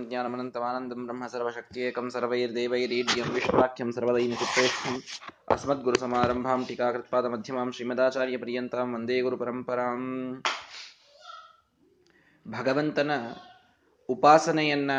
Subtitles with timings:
[0.00, 4.96] ज्ञानमनन्तमानन्दं ब्रह्म सर्वशक्त्येकं सर्वैर्देवैरीड्यं विश्वाख्यं सर्वदैनचित्रेष्ठम्
[5.54, 10.02] अस्मद्गुरुसमारम्भां टीकाकृत्पादमध्यमां ಶ್ರೀಮದಾಚಾರ್ಯಪರ್ಯಂತಾಂ ವಂದೇ ಗುರುಪರಂಪರಾಂ
[12.46, 13.12] ಭಗವಂತನ
[14.08, 14.90] ಉಪಾಸನೆಯನ್ನ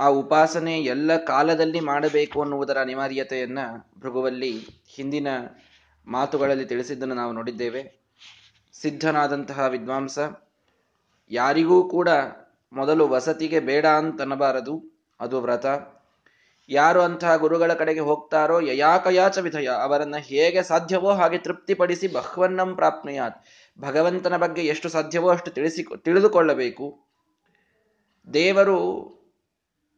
[0.00, 3.60] ಆ ಉಪಾಸನೆ ಎಲ್ಲ ಕಾಲದಲ್ಲಿ ಮಾಡಬೇಕು ಅನ್ನುವುದರ ಅನಿವಾರ್ಯತೆಯನ್ನ
[3.98, 4.52] ಭೃಗುವಲ್ಲಿ
[4.96, 5.28] ಹಿಂದಿನ
[6.06, 7.84] ಮಾತುಗಳಲ್ಲಿ ತಿಳಿಸಿದ್ದನ್ನು ನಾವು ನೋಡಿದ್ದೇವೆ
[8.74, 10.18] ಸಿದ್ಧನಾದಂತಹ ವಿದ್ವಾಂಸ
[11.30, 12.08] ಯಾರಿಗೂ ಕೂಡ
[12.72, 14.74] ಮೊದಲು ವಸತಿಗೆ ಬೇಡ ಅಂತನಬಾರದು
[15.20, 15.66] ಅದು ವ್ರತ.
[16.68, 23.38] ಯಾರು ಅಂತಹ ಗುರುಗಳ ಕಡೆಗೆ ಹೋಗ್ತಾರೋ ಯಯಾಕಯಾಚ ವಿಧಯ, ಅವರನ್ನ ಹೇಗೆ ಸಾಧ್ಯವೋ ಹಾಗೆ ತೃಪ್ತಿಪಡಿಸಿ ಬಹ್ವನ್ನಂ ಪ್ರಾಪ್ನೆಯಾತ್.
[23.80, 26.86] ಭಗವಂತನ ಬಗ್ಗೆ ಎಷ್ಟು ಸಾಧ್ಯವೋ ಅಷ್ಟು ತಿಳಿಸಿ, ತಿಳಿದುಕೊಳ್ಳಬೇಕು.
[28.34, 28.78] ದೇವರು,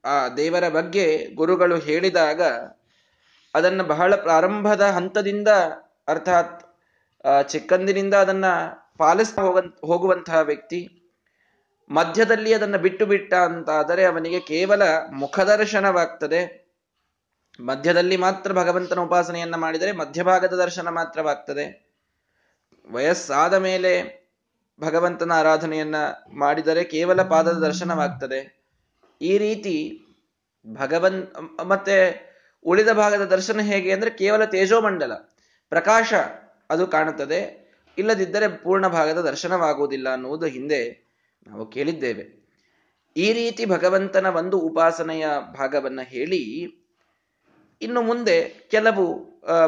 [0.04, 2.42] ಆ ದೇವರ ಬಗ್ಗೆ ಗುರುಗಳು ಹೇಳಿದಾಗ
[3.54, 5.50] ಅದನ್ನು ಬಹಳ ಪ್ರಾರಂಭದ ಹಂತದಿಂದ,
[6.08, 6.60] ಅರ್ಥಾತ್
[7.48, 8.46] ಚಿಕ್ಕಂದಿನಿಂದ ಅದನ್ನ
[8.98, 10.80] ಪಾಲಿಸ್ತಾ ಹೋಗ ಹೋಗುವಂತಹ ವ್ಯಕ್ತಿ.
[11.90, 16.64] ಮಧ್ಯದಲ್ಲಿ ಅದನ್ನು ಬಿಟ್ಟು ಬಿಟ್ಟ ಅಂತಾದರೆ ಅವನಿಗೆ ಕೇವಲ ಮುಖದರ್ಶನವಾಗ್ತದೆ.
[17.60, 21.94] ಮಧ್ಯದಲ್ಲಿ ಮಾತ್ರ ಭಗವಂತನ ಉಪಾಸನೆಯನ್ನ ಮಾಡಿದರೆ ಮಧ್ಯಭಾಗದ ದರ್ಶನ ಮಾತ್ರವಾಗ್ತದೆ.
[22.90, 24.24] ವಯಸ್ಸಾದ ಮೇಲೆ
[24.80, 25.94] ಭಗವಂತನ ಆರಾಧನೆಯನ್ನ
[26.32, 28.64] ಮಾಡಿದರೆ ಕೇವಲ ಪಾದದ ದರ್ಶನವಾಗ್ತದೆ.
[29.20, 30.00] ಈ ರೀತಿ
[30.74, 31.22] ಭಗವನ್,
[31.64, 31.96] ಮತ್ತೆ
[32.66, 35.12] ಉಳಿದ ಭಾಗದ ದರ್ಶನ ಹೇಗೆ ಅಂದ್ರೆ ಕೇವಲ ತೇಜೋಮಂಡಲ,
[35.68, 36.14] ಪ್ರಕಾಶ
[36.70, 37.64] ಅದು ಕಾಣುತ್ತದೆ.
[37.98, 41.03] ಇಲ್ಲದಿದ್ದರೆ ಪೂರ್ಣ ಭಾಗದ ದರ್ಶನವಾಗುವುದಿಲ್ಲ ಅನ್ನುವುದು ಹಿಂದೆ
[41.46, 42.24] ನಾವು ಕೇಳಿದ್ದೇವೆ.
[43.16, 45.26] ಈ ರೀತಿ ಭಗವಂತನ ಒಂದು ಉಪಾಸನೆಯ
[45.58, 46.42] ಭಾಗವನ್ನ ಹೇಳಿ,
[47.82, 48.36] ಇನ್ನು ಮುಂದೆ
[48.70, 49.04] ಕೆಲವು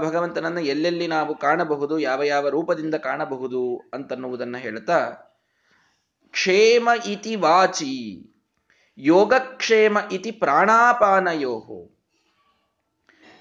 [0.00, 3.62] ಭಗವಂತನನ್ನು ಎಲ್ಲೆಲ್ಲಿ ನಾವು ಕಾಣಬಹುದು, ಯಾವ ಯಾವ ರೂಪದಿಂದ ಕಾಣಬಹುದು
[3.94, 4.98] ಅಂತನ್ನುವುದನ್ನು ಹೇಳ್ತಾ,
[6.30, 7.94] ಕ್ಷೇಮ ಇತಿ ವಾಚಿ,
[8.98, 11.54] ಯೋಗಕ್ಷೇಮ ಇತಿ ಪ್ರಾಣಾಪಾನಯೋ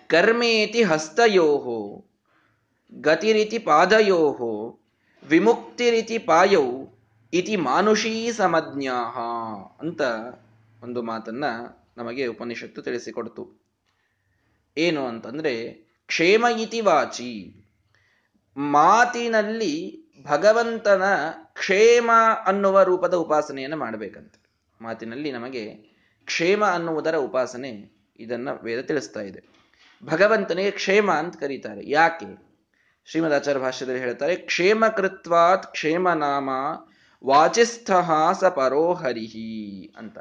[0.09, 1.47] ಕರ್ಮೇತಿ ಹಸ್ತಯೋ
[2.91, 4.19] ಗತಿರಿತಿ ಪಾದಯೋ
[5.23, 6.63] ವಿಮುಕ್ತಿರಿತಿ ಪಾಯೌ
[7.35, 9.17] ಇತಿ ಮಾನುಷೀ ಸಮಜ್ಞಾಹ
[9.79, 10.01] ಅಂತ
[10.83, 11.43] ಒಂದು ಮಾತನ್ನ
[11.97, 13.65] ನಮಗೆ ಉಪನಿಷತ್ತು ತಿಳಿಸಿಕೊಡ್ತು.
[14.77, 15.69] ಏನು ಅಂತಂದ್ರೆ,
[16.07, 17.65] ಕ್ಷೇಮ ಇತಿ ವಾಚಿ.
[18.57, 21.03] ಮಾತಿನಲ್ಲಿ ಭಗವಂತನ
[21.53, 22.11] ಕ್ಷೇಮ
[22.45, 24.39] ಅನ್ನುವ ರೂಪದ ಉಪಾಸನೆಯನ್ನು ಮಾಡಬೇಕಂತೆ.
[24.81, 25.65] ಮಾತಿನಲ್ಲಿ ನಮಗೆ
[26.25, 29.43] ಕ್ಷೇಮ ಅನ್ನುವುದರ ಉಪಾಸನೆ ಇದನ್ನ ವೇದ ತಿಳಿಸ್ತಾ ಇದೆ.
[30.05, 31.89] ಭಗವಂತನಿಗೆ ಕ್ಷೇಮ ಅಂತ ಕರೀತಾರೆ.
[31.89, 32.55] ಯಾಕೆ?
[33.05, 36.09] ಶ್ರೀಮದ್ ಆಚಾರ್ಯ ಭಾಷ್ಯದಲ್ಲಿ ಹೇಳ್ತಾರೆ, ಕ್ಷೇಮ ಕೃತ್ವಾತ್ ಕ್ಷೇಮ
[37.25, 37.91] ವಾಚಿಸ್ಥ
[38.31, 40.17] ಸ ಪರೋಹರಿಹಿ ಅಂತ.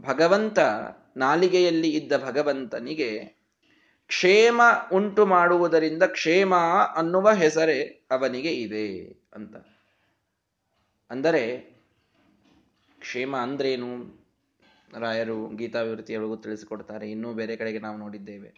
[0.00, 0.58] ಭಗವಂತ
[1.16, 3.24] ನಾಲಿಗೆಯಲ್ಲಿ ಇದ್ದ ಭಗವಂತನಿಗೆ
[4.06, 6.54] ಕ್ಷೇಮ ಉಂಟು ಮಾಡುವುದರಿಂದ ಕ್ಷೇಮ
[6.96, 8.86] ಅನ್ನುವ ಹೆಸರೇ ಅವನಿಗೆ ಇದೆ
[9.34, 9.56] ಅಂತ.
[11.10, 11.74] ಅಂದರೆ
[12.98, 14.24] ಕ್ಷೇಮ ಅಂದ್ರೇನು?
[14.98, 18.50] ರಾಯರು ಗೀತಾವಿವೃತ್ತಿಯೊಳಗೂ ತಿಳಿಸಿಕೊಡ್ತಾರೆ, ಇನ್ನೂ ಬೇರೆ ಕಡೆಗೆ ನಾವು ನೋಡಿದ್ದೇವೆ.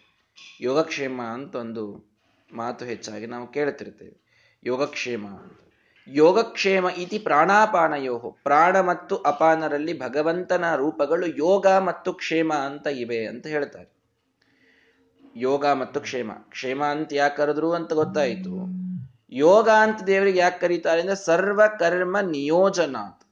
[0.61, 2.17] ಯೋಗಕ್ಷೇಮ ಅಂತ ಒಂದು
[2.55, 4.17] ಮಾತು ಹೆಚ್ಚಾಗಿ ನಾವು ಕೇಳ್ತಿರ್ತೇವೆ.
[4.65, 5.66] ಯೋಗಕ್ಷೇಮ ಅಂತ.
[6.09, 13.97] ಯೋಗಕ್ಷೇಮ ಇತಿ ಪ್ರಾಣಾಪಾನಯೋ ಪ್ರಾಣ ಮತ್ತು ಅಪಾನರಲ್ಲಿ ಭಗವಂತನ ರೂಪಗಳು ಯೋಗ ಮತ್ತು ಕ್ಷೇಮ ಅಂತ ಇವೆ ಅಂತ ಹೇಳ್ತಾರೆ.
[15.37, 16.31] ಯೋಗ ಮತ್ತು ಕ್ಷೇಮ.
[16.33, 18.67] ಕ್ಷೇಮ ಅಂತ ಯಾಕೆ ಕರೆದ್ರು ಅಂತ ಗೊತ್ತಾಯಿತು.
[19.33, 23.25] ಯೋಗ ಅಂತ ದೇವರಿಗೆ ಯಾಕೆ ಕರೀತಾರೆ ಅಂದ್ರೆ ಸರ್ವ ಕರ್ಮ ನಿಯೋಜನಾತ್.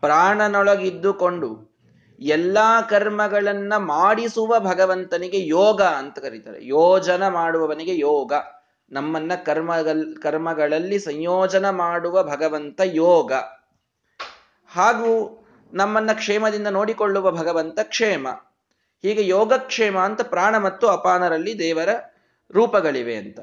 [0.00, 1.78] ಪ್ರಾಣನೊಳಗಿದ್ದುಕೊಂಡು
[2.20, 6.66] ಎಲ್ಲಾ ಕರ್ಮಗಳನ್ನ ಮಾಡಿಸುವ ಭಗವಂತನಿಗೆ ಯೋಗ ಅಂತ ಕರೀತಾರೆ.
[6.66, 8.32] ಯೋಜನ ಮಾಡುವವನಿಗೆ ಯೋಗ.
[8.90, 13.32] ನಮ್ಮನ್ನ ಕರ್ಮಗಲ್, ಕರ್ಮಗಳಲ್ಲಿ ಸಂಯೋಜನ ಮಾಡುವ ಭಗವಂತ ಯೋಗ.
[14.66, 18.28] ಹಾಗೂ ನಮ್ಮನ್ನ ಕ್ಷೇಮದಿಂದ ನೋಡಿಕೊಳ್ಳುವ ಭಗವಂತ ಕ್ಷೇಮ.
[19.02, 21.88] ಹೀಗೆ ಯೋಗಕ್ಷೇಮ ಅಂತ ಪ್ರಾಣ ಮತ್ತು ಅಪಾನರಲ್ಲಿ ದೇವರ
[22.50, 23.40] ರೂಪಗಳಿವೆ ಅಂತ.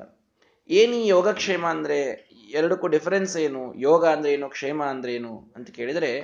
[0.70, 2.30] ಏನೀ ಯೋಗಕ್ಷೇಮ ಅಂದ್ರೆ?
[2.50, 3.74] ಎರಡಕ್ಕೂ ಡಿಫರೆನ್ಸ್ ಏನು?
[3.74, 4.50] ಯೋಗ ಅಂದ್ರೆ ಏನು?
[4.50, 5.54] ಕ್ಷೇಮ ಅಂದ್ರೆ ಏನು?
[5.56, 6.22] ಅಂತ ಕೇಳಿದರೆ,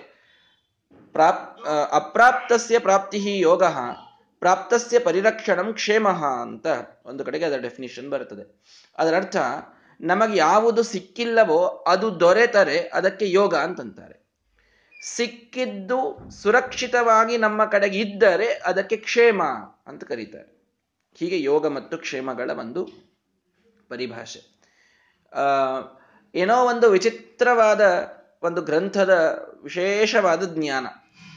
[1.11, 1.59] ಪ್ರಾಪ್
[1.91, 3.63] ಅಪ್ರಾಪ್ತಸ್ಯ ಪ್ರಾಪ್ತಿ ಯೋಗ
[4.41, 6.09] ಪ್ರಾಪ್ತಸ್ಯ ಪರಿರಕ್ಷಣಂ ಕ್ಷೇಮ
[6.41, 6.67] ಅಂತ
[7.05, 8.63] ಒಂದು ಕಡೆಗೆ ಅದರ ಡೆಫಿನಿಷನ್ ಬರುತ್ತದೆ.
[8.97, 9.35] ಅದರರ್ಥ
[10.01, 14.21] ನಮಗೆ ಯಾವುದು ಸಿಕ್ಕಿಲ್ಲವೋ ಅದು ದೊರೆತರೆ ಅದಕ್ಕೆ ಯೋಗ ಅಂತಂತಾರೆ.
[15.03, 19.43] ಸಿಕ್ಕಿದ್ದು ಸುರಕ್ಷಿತವಾಗಿ ನಮ್ಮ ಕಡೆಗೆ ಇದ್ದರೆ ಅದಕ್ಕೆ ಕ್ಷೇಮ
[19.87, 20.61] ಅಂತ ಕರೀತಾರೆ.
[21.15, 22.85] ಹೀಗೆ ಯೋಗ ಮತ್ತು ಕ್ಷೇಮಗಳ ಒಂದು
[23.89, 24.41] ಪರಿಭಾಷೆ.
[26.35, 28.11] ಏನೋ ಒಂದು ವಿಚಿತ್ರವಾದ
[28.43, 29.09] ಒಂದು ಗ್ರಂಥದ
[29.63, 30.87] ವಿಶೇಷವಾದ ಜ್ಞಾನ.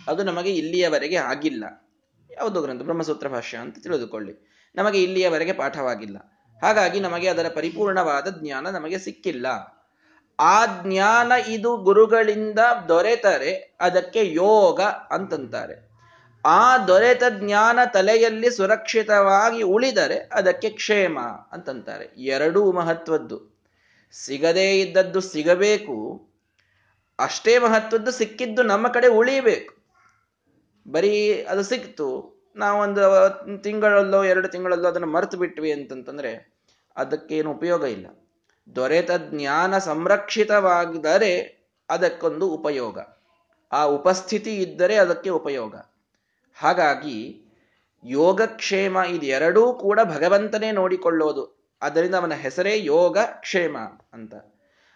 [0.08, 1.64] ಅದು ನಮಗೆ ಇಲ್ಲಿಯವರೆಗೆ ಆಗಿಲ್ಲ.
[2.36, 4.50] ಯಾವುದೋ ಗ್ರಂಥ, ಬ್ರಹ್ಮಸೂತ್ರ ಭಾಷ್ಯ ಅಂತ ತಿಳಿದುಕೊಳ್ಳಿ.
[4.76, 6.16] ನಮಗೆ ಇಲ್ಲಿಯವರೆಗೆ ಪಾಠವಾಗಿಲ್ಲ.
[6.62, 9.46] ಹಾಗಾಗಿ ನಮಗೆ ಅದರ ಪರಿಪೂರ್ಣವಾದ ಜ್ಞಾನ ನಮಗೆ ಸಿಕ್ಕಿಲ್ಲ.
[10.40, 12.58] ಆ ಜ್ಞಾನ ಇದು ಗುರುಗಳಿಂದ
[12.88, 15.94] ದೊರೆತರೆ ಅದಕ್ಕೆ ಯೋಗ ಅಂತಂತಾರೆ.
[16.44, 21.18] ಆ ದೊರೆತ ಜ್ಞಾನ ತಲೆಯಲ್ಲಿ ಸುರಕ್ಷಿತವಾಗಿ ಉಳಿದರೆ ಅದಕ್ಕೆ ಕ್ಷೇಮ
[21.52, 22.04] ಅಂತಂತಾರೆ.
[22.16, 23.62] ಎರಡೂ ಮಹತ್ವದ್ದು.
[24.12, 26.28] ಸಿಗದೇ ಇದ್ದದ್ದು ಸಿಗಬೇಕು.
[27.18, 29.83] ಅಷ್ಟೇ ಮಹತ್ವದ್ದು ಸಿಕ್ಕಿದ್ದು ನಮ್ಮ ಕಡೆ ಉಳಿಬೇಕು.
[30.90, 32.34] ಬರೀ ಅದು ಸಿಕ್ತು.
[32.56, 33.02] ನಾವೊಂದು
[33.62, 36.54] ತಿಂಗಳಲ್ಲೋ ಎರಡು ತಿಂಗಳಲ್ಲೋ ಅದನ್ನು ಮರೆತು ಬಿಟ್ವಿ ಅಂತಂತಂದ್ರೆ
[36.96, 38.06] ಅದಕ್ಕೇನು ಉಪಯೋಗ ಇಲ್ಲ.
[38.76, 42.98] ದೊರೆತ ಜ್ಞಾನ ಸಂರಕ್ಷಿತವಾಗಿದ್ದರೆ ಅದಕ್ಕೊಂದು ಉಪಯೋಗ.
[43.72, 45.74] ಆ ಉಪಸ್ಥಿತಿ ಇದ್ದರೆ ಅದಕ್ಕೆ ಉಪಯೋಗ.
[46.54, 47.40] ಹಾಗಾಗಿ
[48.04, 51.68] ಯೋಗಕ್ಷೇಮ ಇದೆರಡೂ ಕೂಡ ಭಗವಂತನೇ ನೋಡಿಕೊಳ್ಳೋದು.
[51.82, 53.78] ಅದರಿಂದ ಅವನ ಹೆಸರೇ ಯೋಗ ಕ್ಷೇಮ
[54.12, 54.34] ಅಂತ.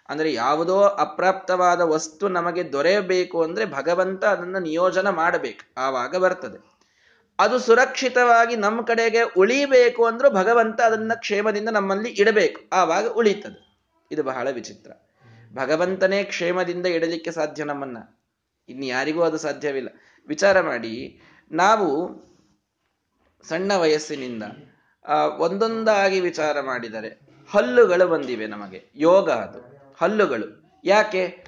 [0.08, 5.80] ಅಂದ್ರೆ ಯಾವುದೋ ಅಪ್ರಾಪ್ತವಾದ ವಸ್ತು ನಮಗೆ ದೊರೆಯಬೇಕು ಅಂದ್ರೆ ಭಗವಂತ ಅದನ್ನು ನಿಯೋಜನ ಮಾಡಬೇಕು.
[5.80, 6.78] ಆವಾಗ ಬರ್ತದೆ.
[7.38, 12.60] ಅದು ಸುರಕ್ಷಿತವಾಗಿ ನಮ್ಮ ಕಡೆಗೆ ಉಳಿಬೇಕು ಅಂದ್ರೂ ಭಗವಂತ ಅದನ್ನ ಕ್ಷೇಮದಿಂದ ನಮ್ಮಲ್ಲಿ ಇಡಬೇಕು.
[12.72, 13.80] ಆವಾಗ ಉಳಿತದೆ.
[14.12, 14.92] ಇದು ಬಹಳ ವಿಚಿತ್ರ.
[15.54, 17.98] ಭಗವಂತನೇ ಕ್ಷೇಮದಿಂದ ಇಡಲಿಕ್ಕೆ ಸಾಧ್ಯ ನಮ್ಮನ್ನ.
[18.68, 19.88] ಇನ್ನು ಯಾರಿಗೂ ಅದು ಸಾಧ್ಯವಿಲ್ಲ.
[20.28, 21.20] ವಿಚಾರ ಮಾಡಿ,
[21.52, 22.18] ನಾವು
[23.48, 24.42] ಸಣ್ಣ ವಯಸ್ಸಿನಿಂದ
[25.38, 27.20] ಒಂದೊಂದಾಗಿ ವಿಚಾರ ಮಾಡಿದರೆ
[27.50, 28.90] ಹಲ್ಲುಗಳು ಬಂದಿವೆ ನಮಗೆ.
[28.94, 29.78] ಯೋಗ ಅದು.
[30.00, 30.80] ಹಲ್ಲುಗಳು.
[30.84, 31.44] ಯಾಕೆ?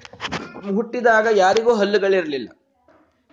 [0.75, 2.49] ಹುಟ್ಟಿದಾಗ ಯಾರಿಗೂ ಹಲ್ಲುಗಳಿರಲಿಲ್ಲ.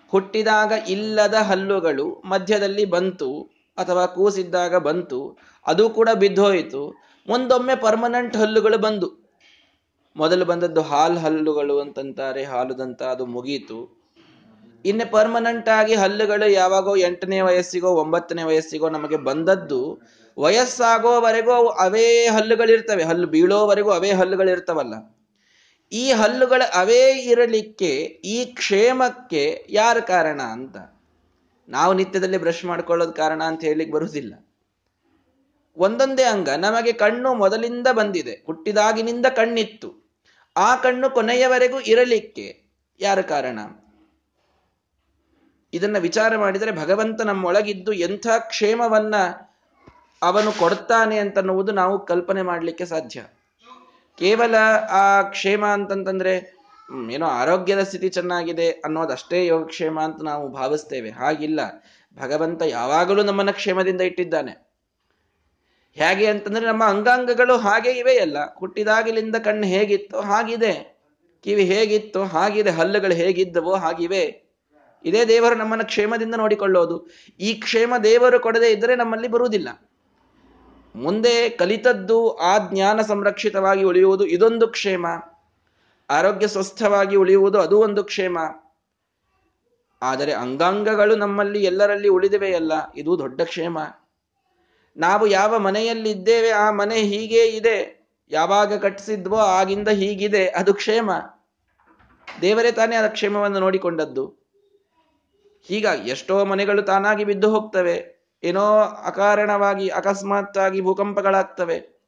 [0.08, 3.42] ಹುಟ್ಟಿದಾಗ ಇಲ್ಲದ ಹಲ್ಲುಗಳು ಮಧ್ಯದಲ್ಲಿ ಬಂತು
[3.78, 6.94] ಅಥವಾ ಕೂಸಿದ್ದಾಗ ಬಂತು, ಅದು ಕೂಡ ಬಿದ್ದೋಯಿತು.
[7.28, 9.28] ಒಂದೊಮ್ಮೆ ಪರ್ಮನೆಂಟ್ ಹಲ್ಲುಗಳು ಬಂದು.
[10.16, 13.98] ಮೊದಲು ಬಂದದ್ದು ಹಾಲ್ ಹಲ್ಲುಗಳು ಅಂತಂತಾರೆ, ಹಾಲುದಂತ ಅದು ಮುಗೀತು.
[14.84, 19.98] ಇನ್ನು ಪರ್ಮನೆಂಟ್ ಆಗಿ ಹಲ್ಲುಗಳು ಯಾವಾಗೋ ಎಂಟನೇ ವಯಸ್ಸಿಗೋ, ಒಂಬತ್ತನೇ ವಯಸ್ಸಿಗೋ ನಮಗೆ ಬಂದದ್ದು
[20.38, 23.02] ವಯಸ್ಸಾಗೋವರೆಗೂ ಅವು ಅವೇ ಹಲ್ಲುಗಳಿರ್ತವೆ.
[23.02, 25.18] ಹಲ್ಲು ಬೀಳೋವರೆಗೂ ಅವೇ ಹಲ್ಲುಗಳಿರ್ತವಲ್ಲ.
[25.92, 30.76] ಈ ಹಲ್ಲುಗಳ ಅವೇ ಇರಲಿಕ್ಕೆ, ಈ ಕ್ಷೇಮಕ್ಕೆ ಯಾರ ಕಾರಣ ಅಂತ?
[31.68, 34.34] ನಾವು ನಿತ್ಯದಲ್ಲಿ ಬ್ರಷ್ ಮಾಡ್ಕೊಳ್ಳೋದು ಕಾರಣ ಅಂತ ಹೇಳಿಕ್ ಬರುವುದಿಲ್ಲ.
[35.76, 36.48] ಒಂದೊಂದೇ ಅಂಗ.
[36.48, 38.42] ನಮಗೆ ಕಣ್ಣು ಮೊದಲಿಂದ ಬಂದಿದೆ.
[38.46, 40.08] ಹುಟ್ಟಿದಾಗಿನಿಂದ ಕಣ್ಣಿತ್ತು.
[40.56, 42.62] ಆ ಕಣ್ಣು ಕೊನೆಯವರೆಗೂ ಇರಲಿಕ್ಕೆ
[43.00, 43.58] ಯಾರ ಕಾರಣ?
[45.72, 49.14] ಇದನ್ನ ವಿಚಾರ ಮಾಡಿದರೆ ಭಗವಂತ ನಮ್ಮೊಳಗಿದ್ದು ಎಂಥ ಕ್ಷೇಮವನ್ನ
[50.22, 53.24] ಅವನು ಕೊಡ್ತಾನೆ ಅಂತನ್ನುವುದು ನಾವು ಕಲ್ಪನೆ ಮಾಡಲಿಕ್ಕೆ ಸಾಧ್ಯ.
[54.18, 54.54] ಕೇವಲ
[54.90, 56.56] ಆ ಕ್ಷೇಮ ಅಂತಂತಂದ್ರೆ
[57.10, 61.10] ಏನೋ ಆರೋಗ್ಯದ ಸ್ಥಿತಿ ಚೆನ್ನಾಗಿದೆ ಅನ್ನೋದಷ್ಟೇ ಯೋಗಕ್ಷೇಮ ಅಂತ ನಾವು ಭಾವಿಸ್ತೇವೆ.
[61.10, 61.60] ಹಾಗಿಲ್ಲ.
[62.22, 64.68] ಭಗವಂತ ಯಾವಾಗಲೂ ನಮ್ಮನ್ನ ಕ್ಷೇಮದಿಂದ ಇಟ್ಟಿದ್ದಾನೆ.
[65.94, 70.98] ಹೇಗೆ ಅಂತಂದ್ರೆ ನಮ್ಮ ಅಂಗಾಂಗಗಳು ಹಾಗೆ ಇವೆಯಲ್ಲ ಹುಟ್ಟಿದಾಗಲಿಂದ ಕಣ್ಣು ಹೇಗಿತ್ತು ಹಾಗಿದೆ.
[71.44, 72.70] ಕಿವಿ ಹೇಗಿತ್ತು ಹಾಗಿದೆ.
[72.70, 74.48] ಹಲ್ಲುಗಳು ಹೇಗಿದ್ದವೋ ಹಾಗಿವೆ.
[75.04, 77.06] ಇದೇ ದೇವರು ನಮ್ಮನ್ನ ಕ್ಷೇಮದಿಂದ ನೋಡಿಕೊಳ್ಳೋದು.
[77.40, 79.68] ಈ ಕ್ಷೇಮ ದೇವರು ಕೊಡದೇ ಇದ್ದರೆ ನಮ್ಮಲ್ಲಿ ಬರುವುದಿಲ್ಲ.
[80.96, 85.06] ಮುಂದೆ ಕಲಿತದ್ದು ಆ ಜ್ಞಾನ ಸಂರಕ್ಷಿತವಾಗಿ ಉಳಿಯುವುದು ಇದೊಂದು ಕ್ಷೇಮ.
[86.10, 88.38] ಆರೋಗ್ಯ ಸ್ವಸ್ಥವಾಗಿ ಉಳಿಯುವುದು ಅದು ಒಂದು ಕ್ಷೇಮ.
[90.02, 93.78] ಆದರೆ ಅಂಗಾಂಗಗಳು ನಮ್ಮಲ್ಲಿ ಎಲ್ಲರಲ್ಲಿ ಉಳಿದಿವೆಯಲ್ಲ ಇದು ದೊಡ್ಡ ಕ್ಷೇಮ.
[94.96, 98.06] ನಾವು ಯಾವ ಮನೆಯಲ್ಲಿ ಇದ್ದೇವೆ ಆ ಮನೆ ಹೀಗೆ ಇದೆ.
[98.30, 101.10] ಯಾವಾಗ ಕಟ್ಟಿಸಿದ್ವೋ ಆಗಿಂದ ಹೀಗಿದೆ, ಅದು ಕ್ಷೇಮ.
[102.42, 104.38] ದೇವರೇ ತಾನೇ ಆ ಕ್ಷೇಮವನ್ನು ನೋಡಿಕೊಂಡದ್ದು.
[105.62, 108.17] ಹೀಗಾಗಿ ಎಷ್ಟೋ ಮನೆಗಳು ತಾನಾಗಿ ಬಿದ್ದು ಹೋಗ್ತವೆ.
[108.42, 112.02] ಏನೋ ಅಕಾರಣವಾಗಿ, ಅಕಸ್ಮಾತ್ತಾಗಿ ಭೂಕಂಪಗಳಾಗ್ತವೆ.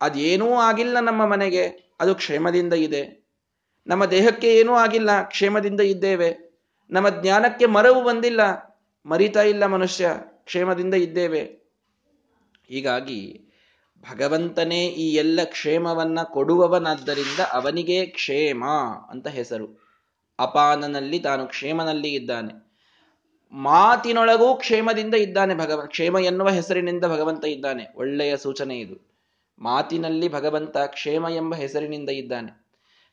[0.00, 3.28] ಅದೇನೂ ಆಗಿಲ್ಲ ನಮ್ಮ ಮನೆಗೆ, ಅದು ಕ್ಷೇಮದಿಂದ ಇದೆ.
[3.86, 6.60] ನಮ್ಮ ದೇಹಕ್ಕೆ ಏನೂ ಆಗಿಲ್ಲ, ಕ್ಷೇಮದಿಂದ ಇದ್ದೇವೆ.
[6.90, 8.40] ನಮ್ಮ ಜ್ಞಾನಕ್ಕೆ ಮರವು ಬಂದಿಲ್ಲ,
[9.06, 11.44] ಮರಿತಾ ಇಲ್ಲ ಮನುಷ್ಯ, ಕ್ಷೇಮದಿಂದ ಇದ್ದೇವೆ.
[12.68, 13.44] ಹೀಗಾಗಿ
[14.10, 18.64] ಭಗವಂತನೇ ಈ ಎಲ್ಲ ಕ್ಷೇಮವನ್ನ ಕೊಡುವವನಾದ್ದರಿಂದ ಅವನಿಗೆ ಕ್ಷೇಮ
[19.10, 19.82] ಅಂತ ಹೆಸರು.
[20.38, 22.71] ಅಪಾನನಲ್ಲಿ ತಾನು ಕ್ಷೇಮನಲ್ಲಿ ಇದ್ದಾನೆ
[23.52, 27.86] ಮಾತಿನೊಳಗೂ ಕ್ಷೇಮದಿಂದ ಇದ್ದಾನೆ ಭಗವ, ಕ್ಷೇಮ ಎನ್ನುವ ಹೆಸರಿನಿಂದ ಭಗವಂತ ಇದ್ದಾನೆ.
[27.96, 29.12] ಒಳ್ಳೆಯ ಸೂಚನೆ ಇದು.
[29.58, 32.66] ಮಾತಿನಲ್ಲಿ ಭಗವಂತ ಕ್ಷೇಮ ಎಂಬ ಹೆಸರಿನಿಂದ ಇದ್ದಾನೆ.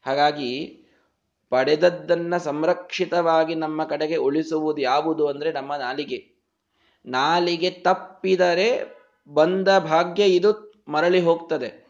[0.06, 0.84] ಹಾಗಾಗಿ
[1.50, 6.32] ಪಡೆದದ್ದನ್ನು ಸಂರಕ್ಷಿತವಾಗಿ ನಮ್ಮ ಕಡೆಗೆ ಉಳಿಸುವುದು ಯಾವುದು ಅಂದರೆ ನಮ್ಮ ನಾಲಿಗೆ.
[7.06, 8.98] ನಾಲಿಗೆ ತಪ್ಪಿದರೆ
[9.28, 11.90] ಬಂದ ಭಾಗ್ಯ ಇದು ಮರಳಿ ಹೋಗ್ತದೆ.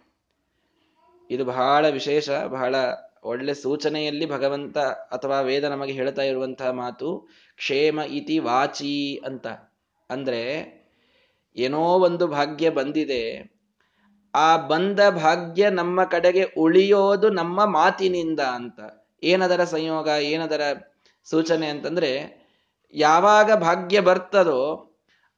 [1.32, 2.76] ಇದು ಬಹಳ ವಿಶೇಷ, ಬಹಳ
[3.24, 9.48] ಒಳ್ಳೆ ಸೂಚನೆಯಲ್ಲಿ ಭಗವಂತ ಅಥವಾ ವೇದ ನಮಗೆ ಹೇಳ್ತಾ ಇರುವಂತಹ ಮಾತು ಕ್ಷೇಮ ಇತಿ ವಾಚಿ ಅಂತ.
[10.10, 10.74] ಅಂದ್ರೆ
[11.56, 13.52] ಏನೋ ಒಂದು ಭಾಗ್ಯ ಬಂದಿದೆ.
[14.36, 18.80] ಆ ಬಂದ ಭಾಗ್ಯ ನಮ್ಮ ಕಡೆಗೆ ಉಳಿಯೋದು ನಮ್ಮ ಮಾತಿನಿಂದ ಅಂತ.
[19.24, 20.62] ಏನದರ ಸಂಯೋಗ, ಏನದರ
[21.24, 22.40] ಸೂಚನೆ ಅಂತಂದ್ರೆ
[22.94, 24.86] ಯಾವಾಗ ಭಾಗ್ಯ ಬರ್ತದೋ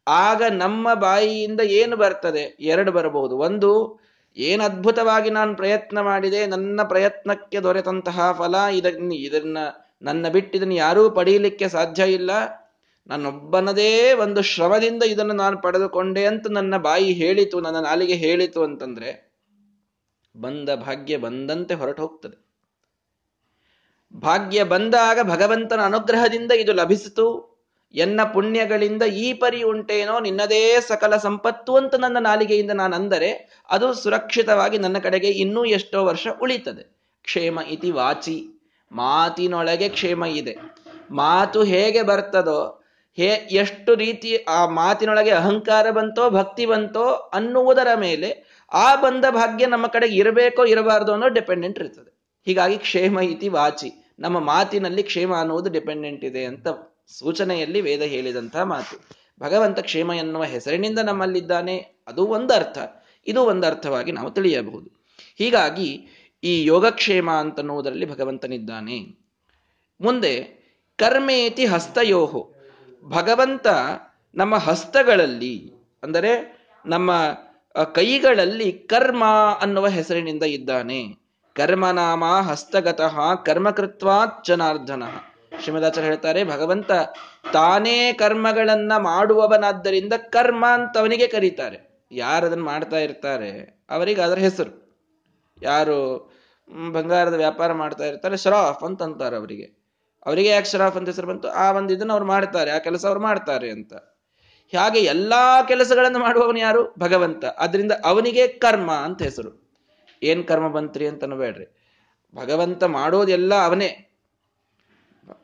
[0.07, 2.57] ಆಗ ನಮ್ಮ ಬಾಯಿಯಿಂದ ಏನು ಬರ್ತದೆ?
[2.59, 3.37] ಎರಡು ಬರಬಹುದು.
[3.37, 3.99] ಒಂದು
[4.37, 9.57] ಏನು ಅದ್ಭುತವಾಗಿ ನಾನು ಪ್ರಯತ್ನ ಮಾಡಿದೆ, ನನ್ನ ಪ್ರಯತ್ನಕ್ಕೆ ದೊರೆತಂತಹ ಫಲ, ಇದನ್ನ ಇದನ್ನ,
[10.01, 12.31] ನನ್ನ ಬಿಟ್ಟಿದನ್ನು ಯಾರೂ ಪಡೀಲಿಕ್ಕೆ ಸಾಧ್ಯ ಇಲ್ಲ.
[13.07, 19.31] ನನ್ನೊಬ್ಬನದೇ ಒಂದು ಶ್ರಮದಿಂದ ಇದನ್ನು ನಾನು ಪಡೆದುಕೊಂಡೆ ಅಂತ ನನ್ನ ಬಾಯಿ ಹೇಳಿತು, ನನ್ನ ನಾಲಿಗೆ ಹೇಳಿತು ಅಂತಂದ್ರೆ,
[20.37, 22.51] ಬಂದ ಭಾಗ್ಯ ಬಂದಂತೆ ಹೊರಟು ಹೋಗ್ತದೆ
[24.13, 27.50] ಭಾಗ್ಯ ಬಂದಾಗ ಭಗವಂತನ ಅನುಗ್ರಹದಿಂದ ಇದು ಲಭಿಸಿತು.
[27.93, 34.77] ಎನ್ನ ಪುಣ್ಯಗಳಿಂದ ಈ ಪರಿ ಉಂಟೇನೋ ನಿನ್ನದೇ ಸಕಲ ಸಂಪತ್ತು ಅಂತ ನನ್ನ ನಾಲಿಗೆಯಿಂದ ನಾನು ಅಂದರೆ ಅದು ಸುರಕ್ಷಿತವಾಗಿ
[34.77, 36.97] ನನ್ನ ಕಡೆಗೆ ಇನ್ನೂ ಎಷ್ಟೋ ವರ್ಷ ಉಳಿತದೆ.
[37.23, 38.43] ಕ್ಷೇಮ ಇತಿ ವಾಚಿ.
[38.91, 40.57] ಮಾತಿನೊಳಗೆ ಕ್ಷೇಮ ಇದೆ.
[41.11, 42.83] ಮಾತು ಹೇಗೆ ಬರ್ತದೋ,
[43.17, 49.87] ಹೇ, ಎಷ್ಟು ರೀತಿ ಆ ಮಾತಿನೊಳಗೆ ಅಹಂಕಾರ ಬಂತೋ, ಭಕ್ತಿ ಬಂತೋ ಅನ್ನುವುದರ ಮೇಲೆ ಆ ಬಂದ ಭಾಗ್ಯ ನಮ್ಮ
[49.87, 52.41] ಕಡೆಗೆ ಇರಬೇಕೋ, ಇರಬಾರ್ದು ಅನ್ನೋ ಡಿಪೆಂಡೆಂಟ್ ಇರ್ತದೆ.
[52.45, 54.13] ಹೀಗಾಗಿ ಕ್ಷೇಮ ಇತಿ ವಾಚಿ.
[54.19, 56.67] ನಮ್ಮ ಮಾತಿನಲ್ಲಿ ಕ್ಷೇಮ ಅನ್ನುವುದು ಡಿಪೆಂಡೆಂಟ್ ಇದೆ ಅಂತ
[57.19, 58.95] ಸೂಚನೆಯಲ್ಲಿ ವೇದ ಹೇಳಿದಂತಹ ಮಾತು.
[59.39, 61.77] ಭಗವಂತ ಕ್ಷೇಮ ಎನ್ನುವ ಹೆಸರಿನಿಂದ ನಮ್ಮಲ್ಲಿದ್ದಾನೆ,
[62.07, 62.77] ಅದು ಒಂದು ಅರ್ಥ.
[63.27, 64.89] ಇದು ಒಂದು ಅರ್ಥವಾಗಿ ನಾವು ತಿಳಿಯಬಹುದು.
[65.35, 65.89] ಹೀಗಾಗಿ
[66.43, 68.99] ಈ ಯೋಗಕ್ಷೇಮ ಅಂತನ್ನುವುದರಲ್ಲಿ ಭಗವಂತನಿದ್ದಾನೆ.
[70.01, 70.33] ಮುಂದೆ,
[70.97, 72.41] ಕರ್ಮೇತಿ ಹಸ್ತಯೋಹು.
[73.03, 73.67] ಭಗವಂತ
[74.35, 75.71] ನಮ್ಮ ಹಸ್ತಗಳಲ್ಲಿ,
[76.03, 76.31] ಅಂದರೆ
[76.85, 77.11] ನಮ್ಮ
[77.93, 79.23] ಕೈಗಳಲ್ಲಿ ಕರ್ಮ
[79.61, 81.01] ಅನ್ನುವ ಹೆಸರಿನಿಂದ ಇದ್ದಾನೆ.
[81.55, 85.03] ಕರ್ಮನಾಮ ಹಸ್ತಗತಃ ಕರ್ಮಕೃತ್ವಾತ್ ಜನಾರ್ದನ
[85.61, 86.91] ಶ್ರೀಮದಾಚಾರ್ಯ ಹೇಳ್ತಾರೆ, ಭಗವಂತ
[87.53, 92.07] ತಾನೇ ಕರ್ಮಗಳನ್ನ ಮಾಡುವವನಾದ್ದರಿಂದ ಕರ್ಮ ಅಂತ ಅವನಿಗೆ ಕರೀತಾರೆ.
[92.11, 93.81] ಯಾರು ಅದನ್ನು ಮಾಡ್ತಾ ಇರ್ತಾರೆ?
[93.89, 94.99] ಅವರಿಗೆ ಅದರ ಹೆಸರು.
[95.61, 96.31] ಯಾರು
[96.91, 99.81] ಬಂಗಾರದ ವ್ಯಾಪಾರ ಮಾಡ್ತಾ ಇರ್ತಾರೆ, ಶರಾಫ್ ಅಂತ ಅಂತಾರೆ ಅವರಿಗೆ.
[100.25, 101.49] ಅವರಿಗೆ ಯಾಕೆ ಶರಾಫ್ ಅಂತ ಹೆಸರು ಬಂತು?
[101.49, 103.93] ಆ ಒಂದು ಇದನ್ನು ಅವ್ರು ಮಾಡ್ತಾರೆ, ಆ ಕೆಲಸ ಅವ್ರು ಮಾಡ್ತಾರೆ ಅಂತ.
[104.77, 106.95] ಹಾಗೆ ಎಲ್ಲಾ ಕೆಲಸಗಳನ್ನು ಮಾಡುವವನು ಯಾರು?
[106.99, 107.45] ಭಗವಂತ.
[107.45, 109.71] ಅದರಿಂದ ಅವನಿಗೆ ಕರ್ಮ ಅಂತ ಹೆಸರು.
[110.23, 111.65] ಏನ್ ಕರ್ಮ ಬಂತ್ರಿ ಅಂತ ಬೇಡ್ರಿ.
[112.35, 114.10] ಭಗವಂತ ಮಾಡೋದೆಲ್ಲ ಅವನೇ.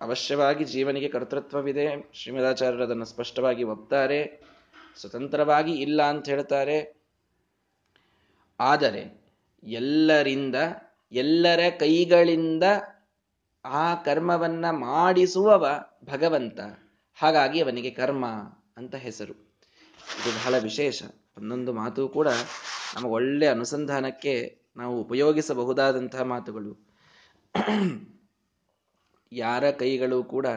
[0.01, 2.12] ಅವಶ್ಯವಾಗಿ ಜೀವನಿಗೆ ಕರ್ತೃತ್ವವಿದೆ.
[2.13, 4.43] ಶ್ರೀಮದಾಚಾರ್ಯರು ಅದನ್ನು ಸ್ಪಷ್ಟವಾಗಿ ಒಪ್ತಾರೆ.
[4.98, 7.01] ಸ್ವತಂತ್ರವಾಗಿ ಇಲ್ಲ ಅಂತ ಹೇಳ್ತಾರೆ.
[8.60, 9.22] ಆದರೆ
[9.63, 10.55] ಎಲ್ಲರಿಂದ,
[11.12, 12.63] ಎಲ್ಲರ ಕೈಗಳಿಂದ
[13.65, 16.60] ಆ ಕರ್ಮವನ್ನ ಮಾಡಿಸುವವ ಭಗವಂತ.
[17.15, 18.25] ಹಾಗಾಗಿ ಅವನಿಗೆ ಕರ್ಮ
[18.77, 19.34] ಅಂತ ಹೆಸರು.
[19.34, 21.03] ಇದು ಬಹಳ ವಿಶೇಷ.
[21.38, 22.27] ಒಂದೊಂದು ಮಾತು ಕೂಡ
[22.96, 26.88] ನಮಗೆ ಒಳ್ಳೆ ಅನುಸಂಧಾನಕ್ಕೆ ನಾವು ಉಪಯೋಗಿಸಬಹುದಾದಂತಹ ಮಾತುಗಳು.
[29.31, 30.48] ಯಾರ ಕೈಗಳು ಕೂಡ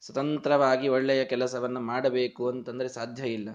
[0.00, 3.48] ಸ್ವತಂತ್ರವಾಗಿ ಒಳ್ಳೆಯ ಕೆಲಸವನ್ನು ಮಾಡಬೇಕು ಅಂತಂದರೆ ಸಾಧ್ಯ ಇಲ್ಲ.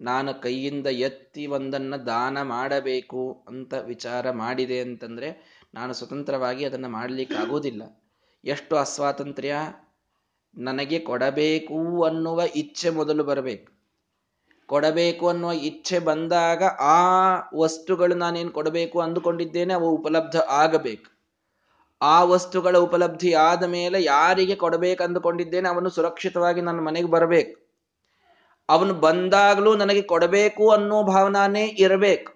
[0.00, 7.82] ನಾನು ಕೈಯಿಂದ ಎತ್ತಿ ಒಂದನ್ನು ದಾನ ಮಾಡಬೇಕು ಅಂತ ವಿಚಾರ ಮಾಡಿದೆ ಅಂತಂದರೆ ನಾನು ಸ್ವತಂತ್ರವಾಗಿ ಅದನ್ನು ಮಾಡಲಿಕ್ಕೆ ಆಗೋದಿಲ್ಲ
[8.44, 9.54] ಎಷ್ಟು ಅಸ್ವಾತಂತ್ರ್ಯ
[10.56, 13.72] ನನಗೆ ಕೊಡಬೇಕು ಅನ್ನುವ ಇಚ್ಛೆ ಮೊದಲು ಬರಬೇಕು.
[14.66, 21.19] ಕೊಡಬೇಕು ಅನ್ನುವ ಇಚ್ಛೆ ಬಂದಾಗ ಆ ವಸ್ತುಗಳು ನಾನೇನು ಕೊಡಬೇಕು ಅಂದುಕೊಂಡಿದ್ದೇನೆ ಅವು ಉಪಲಬ್ಧ ಆಗಬೇಕು.
[22.02, 27.60] ಆ ವಸ್ತುಗಳ ಉಪಲಬ್ಧಿ ಆದ ಮೇಲೆ ಯಾರಿಗೆ ಕೊಡಬೇಕು ಅಂದುಕೊಂಡಿದ್ದೇನೆ ಅವನು ಸುರಕ್ಷಿತವಾಗಿ ನನ್ನ ಮನೆಗೆ ಬರಬೇಕು.
[28.68, 32.32] ಅವನು ಬಂದಾಗಲೂ ನನಗೆ ಕೊಡಬೇಕು ಅನ್ನೋ ಭಾವನಾನೇ ಇರಬೇಕು.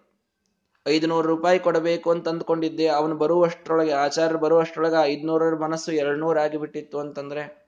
[0.88, 7.64] ಐದುನೂರು ರೂಪಾಯಿ ಕೊಡಬೇಕು ಅಂತ ಅಂದ್ಕೊಂಡಿದ್ದೆ ಅವನು ಬರುವಷ್ಟರೊಳಗೆ ಆಚಾರ್ಯ ಬರುವಷ್ಟರೊಳಗೆ ಐದುನೂರರ ಮನಸ್ಸು ಎರಡು ಆಗಿಬಿಟ್ಟಿತ್ತು ಅಂತಂದ್ರೆ,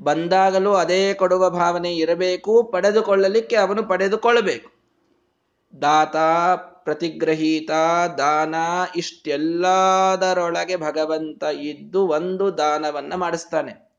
[0.00, 4.70] ಬಂದಾಗಲೂ ಅದೇ ಕೊಡುವ ಭಾವನೆ ಇರಬೇಕು, ಪಡೆದುಕೊಳ್ಳಲಿಕ್ಕೆ ಅವನು ಪಡೆದುಕೊಳ್ಳಬೇಕು.
[5.82, 6.16] ದಾತ
[6.84, 7.70] ಪ್ರತಿಗ್ರಹೀತ
[8.18, 8.54] ದಾನ
[8.96, 13.92] ಇಷ್ಟೆಲ್ಲದರೊಳಗೆ ಭಗವಂತ ಇದ್ದು ಒಂದು ದಾನವನ್ನ ಮಾಡಿಸ್ತಾನೆ.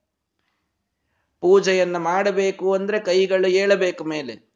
[1.41, 4.53] ಪೂಜೆಯನ್ನು ಮಾಡಬೇಕು ಅಂದ್ರೆ ಕೈಗಳು ಏಳಬೇಕು ಮೇಲೆ.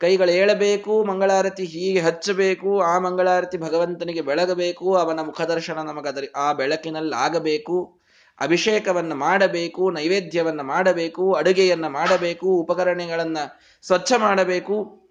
[0.00, 7.98] ಕೈಗಳು ಏಳಬೇಕು, ಮಂಗಳಾರತಿ ಹೀಗೆ ಹಚ್ಚಬೇಕು, ಆ ಮಂಗಳಾರತಿ ಭಗವಂತನಿಗೆ ಬೆಳಗಬೇಕು, ಅವನ ಮುಖದರ್ಶನ ನಮಗದರಿ ಆ ಬೆಳಕಿನಲ್ಲಿ ಆಗಬೇಕು,
[8.40, 15.01] ಅಭಿಷೇಕವನ್ನು ಮಾಡಬೇಕು, ನೈವೇದ್ಯವನ್ನು ಮಾಡಬೇಕು, ಅಡುಗೆಯನ್ನು ಮಾಡಬೇಕು, ಉಪಕರಣಗಳನ್ನು ಸ್ವಚ್ಛ ಮಾಡಬೇಕು.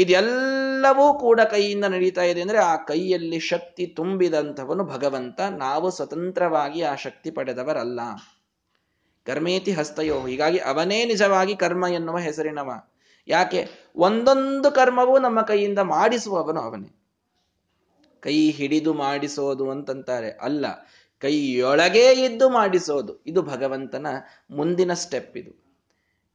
[0.00, 5.40] ಇದೆಲ್ಲವೂ ಕೂಡ ಕೈಯಿಂದ ನಡೀತಾ ಇದೆ ಅಂದರೆ ಆ ಕೈಯಲ್ಲಿ ಶಕ್ತಿ ತುಂಬಿದಂಥವನು ಭಗವಂತ.
[5.40, 8.00] ನಾವು ಸ್ವತಂತ್ರವಾಗಿ ಆ ಶಕ್ತಿ ಪಡೆದವರಲ್ಲ.
[9.26, 10.26] ಕರ್ಮೇತಿ ಹಸ್ತಯೋ.
[10.26, 12.86] ಹೀಗಾಗಿ ಅವನೇ ನಿಜವಾಗಿ ಕರ್ಮ ಎನ್ನುವ ಹೆಸರಿನವ.
[13.28, 13.68] ಯಾಕೆ?
[13.96, 16.94] ಒಂದೊಂದು ಕರ್ಮವೂ ನಮ್ಮ ಕೈಯಿಂದ ಮಾಡಿಸುವವನು ಅವನೇ.
[18.20, 20.30] ಕೈ ಹಿಡಿದು ಮಾಡಿಸೋದು ಅಂತಂತಾರೆ.
[20.30, 20.66] ಅಲ್ಲ,
[21.20, 23.24] ಕೈಯೊಳಗೆ ಇದ್ದು ಮಾಡಿಸೋದು.
[23.26, 24.06] ಇದು ಭಗವಂತನ
[24.50, 25.76] ಮುಂದಿನ ಸ್ಟೆಪ್ ಇದು.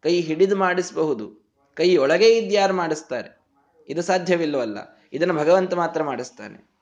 [0.04, 1.56] ಕೈ ಹಿಡಿದು ಮಾಡಿಸಬಹುದು.
[1.76, 3.43] ಕೈಯೊಳಗೆ ಇದ್ಯಾರು ಮಾಡಿಸ್ತಾರೆ?
[3.88, 4.78] ಇದು ಸಾಧ್ಯವಿಲ್ಲವಲ್ಲ.
[5.14, 6.74] ಇದನ್ನು ಭಗವಂತ ಮಾತ್ರ ಮಾಡಿಸ್ತಾನೆ.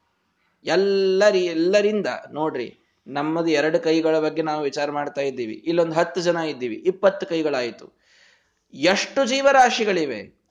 [0.65, 2.77] ಎಲ್ಲರಿ, ಎಲ್ಲರಿಂದ ನೋಡ್ರಿ,
[3.07, 5.53] ನಮ್ಮದು ಎರಡು ಕೈಗಳ ಬಗ್ಗೆ ನಾವು ವಿಚಾರ ಮಾಡ್ತಾ ಇದ್ದೀವಿ.
[5.53, 6.75] ಇಲ್ಲೊಂದು ಹತ್ತು ಜನ ಇದ್ದೀವಿ.
[6.75, 8.01] ಇಪ್ಪತ್ತು ಕೈಗಳಾಯಿತು.
[8.73, 10.41] ಎಷ್ಟು ಜೀವರಾಶಿಗಳಿವೆ?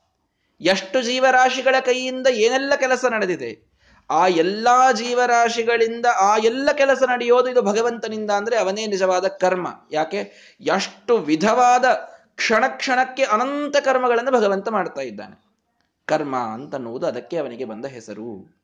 [0.61, 3.71] ಎಷ್ಟು ಜೀವರಾಶಿಗಳ ಕೈಯಿಂದ ಏನೆಲ್ಲ ಕೆಲಸ ನಡೆದಿದೆ?
[4.11, 9.69] ಆ ಎಲ್ಲಾ ಜೀವರಾಶಿಗಳಿಂದ ಆ ಎಲ್ಲ ಕೆಲಸ ನಡೆಯೋದು ಇದು ಭಗವಂತನಿಂದ ಅಂದ್ರೆ ಅವನೇ ನಿಜವಾದ ಕರ್ಮ.
[9.93, 10.33] ಯಾಕೆ?
[10.61, 11.85] ಎಷ್ಟು ವಿಧವಾದ
[12.37, 15.50] ಕ್ಷಣ ಕ್ಷಣಕ್ಕೆ ಅನಂತ ಕರ್ಮಗಳನ್ನು ಭಗವಂತ ಮಾಡ್ತಾ ಇದ್ದಾನೆ.
[16.11, 18.61] ಕರ್ಮ ಅಂತನ್ನುವುದು ಅದಕ್ಕೆ ಅವನಿಗೆ ಬಂದ ಹೆಸರು.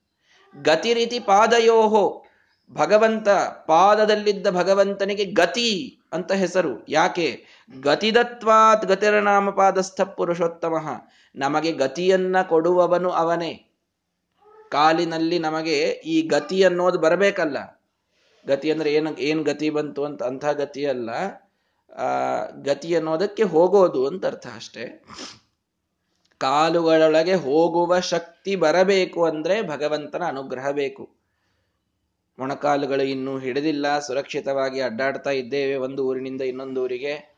[0.63, 2.25] ಗತಿ ರೀತಿ ಪಾದಯೋಹೋ,
[2.73, 3.29] ಭಗವಂತ
[3.67, 6.89] ಪಾದದಲ್ಲಿದ್ದ ಭಗವಂತನಿಗೆ ಗತಿ ಅಂತ ಹೆಸರು.
[6.89, 7.45] ಯಾಕೆ?
[7.81, 10.75] ಗತಿದತ್ವಾತ್ ಗತಿರನಾಮ ಪಾದಸ್ಥ ಪುರುಷೋತ್ತಮ.
[11.37, 13.71] ನಮಗೆ ಗತಿಯನ್ನ ಕೊಡುವವನು ಅವನೇ.
[14.69, 17.83] ಕಾಲಿನಲ್ಲಿ ನಮಗೆ ಈ ಗತಿ ಅನ್ನೋದು ಬರಬೇಕಲ್ಲ.
[18.47, 21.11] ಗತಿ ಅಂದ್ರೆ ಏನು, ಏನ್ ಗತಿ ಬಂತು ಅಂತ ಅಂಥ ಗತಿ ಅಲ್ಲ.
[21.97, 25.05] ಆ, ಗತಿ ಅನ್ನೋದಕ್ಕೆ ಹೋಗೋದು ಅಂತ ಅರ್ಥ ಅಷ್ಟೇ.
[26.39, 31.09] ಕಾಲುಗಳೊಳಗೆ ಹೋಗುವ ಶಕ್ತಿ ಬರಬೇಕು ಅಂದ್ರೆ ಭಗವಂತನ ಅನುಗ್ರಹ ಬೇಕು.
[32.39, 37.37] ಮೊಣಕಾಲುಗಳು ಇನ್ನೂ ಹಿಡಿದಿಲ್ಲ, ಸುರಕ್ಷಿತವಾಗಿ ಅಡ್ಡಾಡ್ತಾ ಇದ್ದೇವೆ ಒಂದು ಊರಿನಿಂದ ಇನ್ನೊಂದು ಊರಿಗೆ.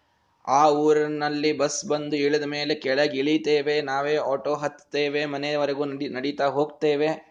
[0.48, 7.28] ಆ ಊರಿನಲ್ಲಿ ಬಸ್ ಬಂದು ಇಳಿದ ಮೇಲೆ ಕೆಳಗೆ ಇಳಿತೇವೆ, ನಾವೇ ಆಟೋ ಹತ್ತೇವೆ ಮನೆಯವರೆಗೂ ನಡಿ, ನಡೀತಾ ಹೋಗ್ತೇವೆ.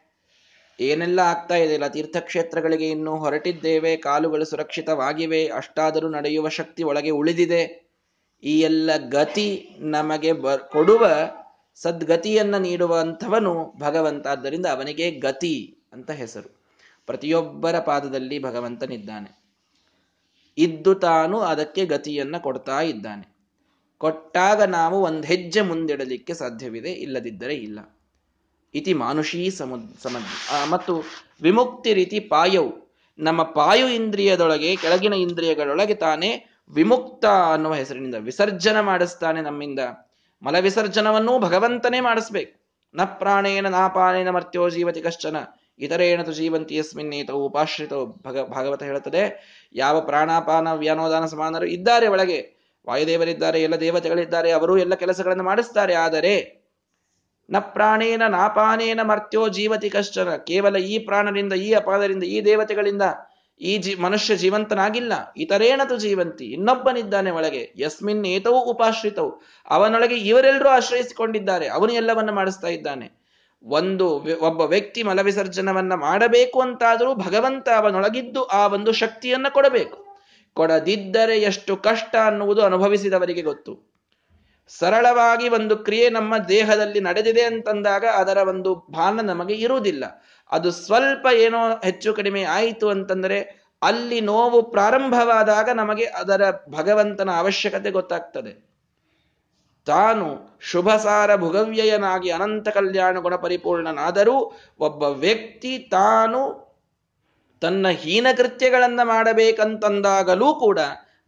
[0.80, 7.88] ಏನೆಲ್ಲ ಆಗ್ತಾ ಇದೆಯಲ್ಲ ತೀರ್ಥಕ್ಷೇತ್ರಗಳಿಗೆ ಇನ್ನೂ ಹೊರಟಿದ್ದೇವೆ, ಕಾಲುಗಳು ಸುರಕ್ಷಿತವಾಗಿವೆ, ಅಷ್ಟಾದರೂ ನಡೆಯುವ ಶಕ್ತಿ ಒಳಗೆ ಉಳಿದಿದೆ.
[8.44, 11.08] ಈ ಎಲ್ಲ ಗತಿ ನಮಗೆ ಬ, ಕೊಡುವ
[11.82, 14.28] ಸದ್ಗತಿಯನ್ನ ನೀಡುವಂಥವನು ಭಗವಂತ.
[14.28, 16.50] ಆದ್ದರಿಂದ ಅವನಿಗೆ ಗತಿ ಅಂತ ಹೆಸರು.
[17.06, 19.30] ಪ್ರತಿಯೊಬ್ಬರ ಪಾದದಲ್ಲಿ ಭಗವಂತನಿದ್ದಾನೆ.
[20.58, 23.26] ಇದ್ದು ತಾನು ಅದಕ್ಕೆ ಗತಿಯನ್ನ ಕೊಡ್ತಾ ಇದ್ದಾನೆ.
[23.98, 27.80] ಕೊಟ್ಟಾಗ ನಾವು ಒಂದು ಹೆಜ್ಜೆ ಮುಂದಿಡಲಿಕ್ಕೆ ಸಾಧ್ಯವಿದೆ, ಇಲ್ಲದಿದ್ದರೆ ಇಲ್ಲ.
[28.74, 29.94] ಇತಿ ಮಾನುಷೀ ಸಮುದ್
[30.70, 31.04] ಮತ್ತು
[31.42, 32.74] ವಿಮುಕ್ತಿ ರೀತಿ ಪಾಯವು.
[33.20, 39.80] ನಮ್ಮ ಪಾಯು ಇಂದ್ರಿಯದೊಳಗೆ, ಕೆಳಗಿನ ಇಂದ್ರಿಯಗಳೊಳಗೆ ತಾನೇ ವಿಮುಕ್ತ ಅನ್ನುವ ಹೆಸರಿನಿಂದ ವಿಸರ್ಜನೆ ಮಾಡಿಸ್ತಾನೆ ನಮ್ಮಿಂದ.
[40.44, 42.60] ಮಲ ವಿಸರ್ಜನವನ್ನೂ ಭಗವಂತನೇ ಮಾಡಿಸ್ಬೇಕು.
[42.96, 45.38] ನ ಪ್ರಾಣೇನ ನಾಪಾನೇನ ಮರ್ತ್ಯೋ ಜೀವತಿ ಕಶ್ಚನ.
[45.80, 49.24] ಇತರೇನ ತು ಜೀವಂತಿ ಯಸ್ಮಿನ್ನೇತವು ಉಪಾಶ್ರಿತವು ಭಗ, ಭಾಗವತ ಹೇಳುತ್ತದೆ.
[49.74, 52.58] ಯಾವ ಪ್ರಾಣಾಪಾನ ವ್ಯಾನೋದಾನ ಸಮಾನರು ಇದ್ದಾರೆ ಒಳಗೆ.
[52.88, 55.94] ವಾಯುದೇವರಿದ್ದಾರೆ, ಎಲ್ಲ ದೇವತೆಗಳಿದ್ದಾರೆ, ಅವರು ಎಲ್ಲ ಕೆಲಸಗಳನ್ನು ಮಾಡಿಸ್ತಾರೆ.
[55.94, 56.58] ಆದರೆ
[57.50, 60.36] ನ ಪ್ರಾಣೇನ ನಾಪಾನೇನ ಮರ್ತ್ಯೋ ಜೀವತಿ ಕಶ್ಚನ.
[60.36, 63.02] ಕೇವಲ ಈ ಪ್ರಾಣರಿಂದ, ಈ ಅಪಾದರಿಂದ, ಈ ದೇವತೆಗಳಿಂದ
[63.60, 65.14] ಈ ಜೀ, ಮನುಷ್ಯ ಜೀವಂತನಾಗಿಲ್ಲ.
[65.38, 66.46] ಇತರೇನದು ಜೀವಂತಿ?
[66.46, 67.74] ಇನ್ನೊಬ್ಬನಿದ್ದಾನೆ ಒಳಗೆ.
[67.78, 69.42] ಯಸ್ಮಿನ್ ಏತವು ಉಪಾಶ್ರಿತವು.
[69.70, 71.68] ಅವನೊಳಗೆ ಇವರೆಲ್ಲರೂ ಆಶ್ರಯಿಸಿಕೊಂಡಿದ್ದಾರೆ.
[71.68, 73.18] ಅವನು ಎಲ್ಲವನ್ನ ಮಾಡಿಸ್ತಾ ಇದ್ದಾನೆ.
[73.64, 80.08] ಒಂದು ಒಬ್ಬ ವ್ಯಕ್ತಿ ಮಲವಿಸರ್ಜನವನ್ನ ಮಾಡಬೇಕು ಅಂತಾದರೂ ಭಗವಂತ ಅವನೊಳಗಿದ್ದು ಆ ಒಂದು ಶಕ್ತಿಯನ್ನ ಕೊಡಬೇಕು.
[80.54, 83.98] ಕೊಡದಿದ್ದರೆ ಎಷ್ಟು ಕಷ್ಟ ಅನ್ನುವುದು ಅನುಭವಿಸಿದವರಿಗೆ ಗೊತ್ತು.
[84.68, 90.26] ಸರಳವಾಗಿ ಒಂದು ಕ್ರಿಯೆ ನಮ್ಮ ದೇಹದಲ್ಲಿ ನಡೆದಿದೆ ಅಂತಂದಾಗ ಅದರ ಒಂದು ಭಾನ ನಮಗೆ ಇರುವುದಿಲ್ಲ.
[90.52, 98.68] ಅದು ಸ್ವಲ್ಪ ಏನೋ ಹೆಚ್ಚು ಕಡಿಮೆ ಆಯಿತು ಅಂತಂದರೆ ಅಲ್ಲಿ ನೋವು ಪ್ರಾರಂಭವಾದಾಗ ನಮಗೆ ಅದರ ಭಗವಂತನ ಅವಶ್ಯಕತೆ ಗೊತ್ತಾಗ್ತದೆ.
[99.86, 106.68] ತಾನು ಶುಭಸಾರ ಭುಗವ್ಯಯನಾಗಿ ಅನಂತ ಕಲ್ಯಾಣ ಗುಣ ಪರಿಪೂರ್ಣನಾದರೂ ಒಬ್ಬ ವ್ಯಕ್ತಿ ತಾನು
[107.62, 110.80] ತನ್ನ ಹೀನ ಕೃತ್ಯಗಳನ್ನ ಮಾಡಬೇಕಂತಂದಾಗಲೂ ಕೂಡ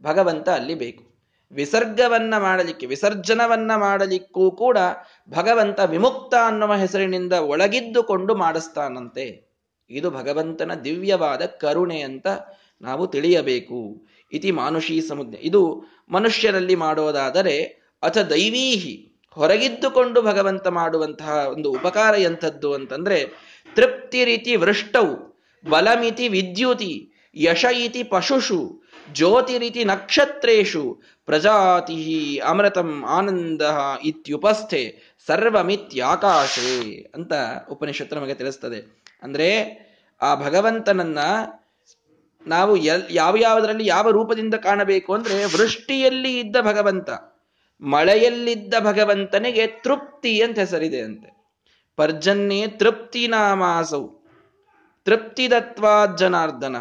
[0.04, 1.09] ಭಗವಂತ ಅಲ್ಲಿ ಬೇಕು.
[1.51, 4.77] ವಿಸರ್ಗವನ್ನ ಮಾಡಲಿಕ್ಕೆ, ವಿಸರ್ಜನವನ್ನ ಮಾಡಲಿಕ್ಕೂ ಕೂಡ
[5.29, 9.50] ಭಗವಂತ ವಿಮುಕ್ತ ಅನ್ನುವ ಹೆಸರಿನಿಂದ ಒಳಗಿದ್ದುಕೊಂಡು ಮಾಡಿಸ್ತಾನಂತೆ.
[9.89, 12.27] ಇದು ಭಗವಂತನ ದಿವ್ಯವಾದ ಕರುಣೆ ಅಂತ
[12.82, 14.08] ನಾವು ತಿಳಿಯಬೇಕು.
[14.34, 17.56] ಇತಿ ಮಾನುಷಿ ಸಮುದ್ರ ಇದು ಮನುಷ್ಯರಲ್ಲಿ ಮಾಡೋದಾದರೆ
[18.03, 18.96] ಅಥ ದೈವೀಹಿ,
[19.29, 23.25] ಹೊರಗಿದ್ದುಕೊಂಡು ಭಗವಂತ ಮಾಡುವಂತಹ ಒಂದು ಉಪಕಾರ ಎಂಥದ್ದು ಅಂತಂದ್ರೆ
[23.75, 25.15] ತೃಪ್ತಿ ರೀತಿ ವೃಷ್ಟವು
[25.70, 26.94] ಬಲಮಿತಿ ವಿದ್ಯುತಿ,
[27.36, 28.82] ಯಶ ಇತಿ ಪಶುಷು
[29.13, 33.62] ಜ್ಯೋತಿರಿತಿ ನಕ್ಷತ್ರೇಶು ಪ್ರಜಾತಿ ಅಮೃತಂ ಆನಂದ
[34.04, 34.96] ಇತ್ಯುಪಸ್ಥೆ
[35.28, 37.34] ಸರ್ವಮಿತ್ಯಾಕಾಶೇ ಅಂತ
[37.70, 39.04] ಉಪನಿಷತ್ತು ನಮಗೆ ತಿಳಿಸ್ತದೆ.
[39.24, 39.50] ಅಂದ್ರೆ
[40.22, 41.20] ಆ ಭಗವಂತನನ್ನ
[42.48, 47.10] ನಾವು ಎಲ್, ಯಾವ ಯಾವುದರಲ್ಲಿ ಯಾವ ರೂಪದಿಂದ ಕಾಣಬೇಕು ಅಂದ್ರೆ ವೃಷ್ಟಿಯಲ್ಲಿ ಇದ್ದ ಭಗವಂತ,
[47.82, 51.39] ಮಳೆಯಲ್ಲಿದ್ದ ಭಗವಂತನಿಗೆ ತೃಪ್ತಿ ಅಂತ ಹೆಸರಿದೆ ಅಂತೆ.
[51.95, 54.08] ಪರ್ಜನ್ಯೇ ತೃಪ್ತಿ ನಾಮಾಸೌ
[55.04, 56.76] ತೃಪ್ತಿದತ್ವಾ ಜನಾರ್ದನ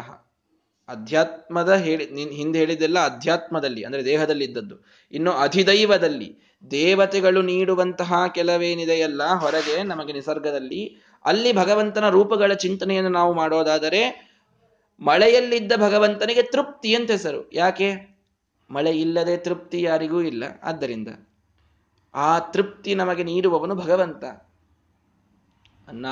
[0.89, 4.75] ಅಧ್ಯಾತ್ಮದ ಹೇಳಿ ಹಿಂದೆ ಹೇಳಿದ್ದೆಲ್ಲ ಅಧ್ಯಾತ್ಮದಲ್ಲಿ, ಅಂದ್ರೆ ದೇಹದಲ್ಲಿ ಇದ್ದದ್ದು.
[5.11, 14.29] ಇನ್ನು ಅಧಿದೈವದಲ್ಲಿ, ದೇವತೆಗಳು ನೀಡುವಂತಹ ಕೆಲವೇನಿದೆಯಲ್ಲ, ಹೊರಗೆ ನಮಗೆ ನಿಸರ್ಗದಲ್ಲಿ, ಅಲ್ಲಿ ಭಗವಂತನ ರೂಪಗಳ ಚಿಂತನೆಯನ್ನು ನಾವು ಮಾಡೋದಾದರೆ,
[14.99, 17.51] ಮಳೆಯಲ್ಲಿದ್ದ ಭಗವಂತನಿಗೆ ತೃಪ್ತಿ ಅಂತ ಹೆಸರು.
[17.53, 18.19] ಯಾಕೆ?
[18.71, 20.43] ಮಳೆ ಇಲ್ಲದೆ ತೃಪ್ತಿ ಯಾರಿಗೂ ಇಲ್ಲ.
[20.63, 21.07] ಆದ್ದರಿಂದ
[22.13, 24.23] ಆ ತೃಪ್ತಿ ನಮಗೆ ನೀಡುವವನು ಭಗವಂತ.
[25.87, 26.05] ಅನ್ನ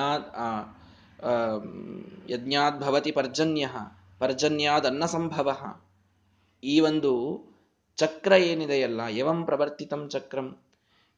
[2.29, 3.67] ಯಜ್ಞಾತ್ ಭವತಿ ಪರ್ಜನ್ಯ.
[4.19, 5.49] ಪರ್ಜನ್ಯಾದ್ ಅನ್ನ ಸಂಭವ
[6.63, 7.11] ಈ ಒಂದು
[7.97, 10.57] ಚಕ್ರ ಏನಿದೆಯಲ್ಲ, ಯವಂ ಪ್ರವರ್ತಿತಂ ಚಕ್ರಂ.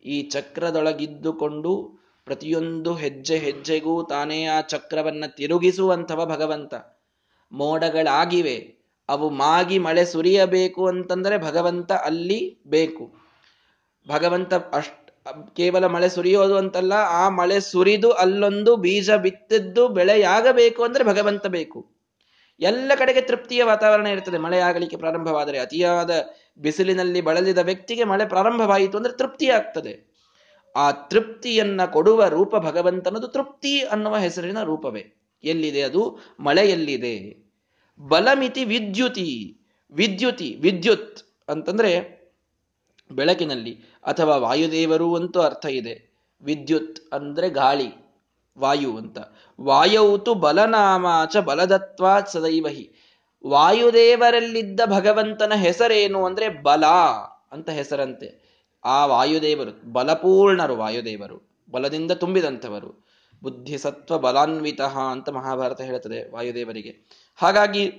[0.06, 6.74] ಈ ಚಕ್ರದೊಳಗಿದ್ದುಕೊಂಡು ಪ್ರತಿಯೊಂದು ಹೆಜ್ಜೆ ಹೆಜ್ಜೆಗೂ ತಾನೇ ಆ ಚಕ್ರವನ್ನ ತಿರುಗಿಸುವಂಥವ ಭಗವಂತ.
[7.52, 8.76] ಮೋಡಗಳಾಗಿವೆ,
[9.10, 13.14] ಅವು ಮಾಗಿ ಮಳೆ ಸುರಿಯಬೇಕು ಅಂತಂದರೆ ಭಗವಂತ ಅಲ್ಲಿ ಬೇಕು.
[14.08, 21.48] ಭಗವಂತ ಅಷ್ಟ, ಕೇವಲ ಮಳೆ ಸುರಿಯೋದು ಅಂತಲ್ಲ, ಆ ಮಳೆ ಸುರಿದು ಅಲ್ಲೊಂದು ಬೀಜ ಬಿತ್ತಿದ್ದು ಬೆಳೆಯಾಗಬೇಕು ಅಂದ್ರೆ ಭಗವಂತ
[21.48, 21.99] ಬೇಕು.
[22.60, 24.38] ಎಲ್ಲ ಕಡೆಗೆ ತೃಪ್ತಿಯ ವಾತಾವರಣ ಇರ್ತದೆ.
[24.38, 26.26] ಮಳೆ ಆಗಲಿಕ್ಕೆ ಪ್ರಾರಂಭವಾದರೆ ಅತಿಯಾದ
[26.58, 30.10] ಬಿಸಿಲಿನಲ್ಲಿ ಬಳಲಿದ ವ್ಯಕ್ತಿಗೆ ಮಳೆ ಪ್ರಾರಂಭವಾಯಿತು ಅಂದ್ರೆ ತೃಪ್ತಿ ಆಗ್ತದೆ.
[30.76, 35.06] ಆ ತೃಪ್ತಿಯನ್ನ ಕೊಡುವ ರೂಪ ಭಗವಂತನದು ತೃಪ್ತಿ ಅನ್ನುವ ಹೆಸರಿನ ರೂಪವೇ.
[35.44, 36.20] ಎಲ್ಲಿದೆ ಅದು?
[36.40, 37.46] ಮಳೆಯಲ್ಲಿದೆ.
[38.00, 39.58] ಬಲಮಿತಿ ವಿದ್ಯುತಿ.
[39.92, 41.18] ವಿದ್ಯುತಿ, ವಿದ್ಯುತ್
[41.50, 42.20] ಅಂತಂದ್ರೆ
[43.12, 46.14] ಬೆಳಕಿನಲ್ಲಿ ಅಥವಾ ವಾಯುದೇವರು ಅಂತೂ ಅರ್ಥ ಇದೆ.
[46.42, 48.09] ವಿದ್ಯುತ್ ಅಂದ್ರೆ ಗಾಳಿ.
[48.58, 49.18] ವಾಯು ಅಂತ.
[49.62, 52.96] ವಾಯೌತು ಬಲನಾಮಾಚ ಬಲದತ್ವಾತ್ ಸದೈವಹಿ.
[53.48, 56.86] ವಾಯುದೇವರಲ್ಲಿದ್ದ ಭಗವಂತನ ಹೆಸರೇನು ಅಂದ್ರೆ ಬಲ
[57.52, 58.50] ಅಂತ ಹೆಸರಂತೆ.
[58.86, 63.10] ಆ ವಾಯುದೇವರು, ಬಲಪೂರ್ಣರು ವಾಯುದೇವರು, ಬಲದಿಂದ ತುಂಬಿದಂಥವರು.
[63.44, 66.96] ಬುದ್ಧಿ ಸತ್ವ ಬಲಾನ್ವಿತ ಅಂತ ಮಹಾಭಾರತ ಹೇಳುತ್ತದೆ ವಾಯುದೇವರಿಗೆ.
[67.36, 67.92] ಹಾಗಾಗಿ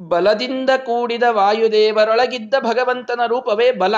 [0.00, 3.94] ಬಲದಿಂದ ಕೂಡಿದ ವಾಯುದೇವರೊಳಗಿದ್ದ ಭಗವಂತನ ರೂಪವೇ ಬಲ.